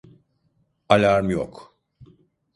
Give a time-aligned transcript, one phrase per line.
[0.89, 1.73] Alarm yok.